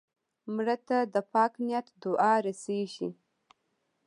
مړه 0.55 0.77
ته 0.87 0.97
د 1.13 1.15
پاک 1.33 1.51
نیت 1.65 1.87
دعا 2.03 2.33
رسېږي 2.47 3.09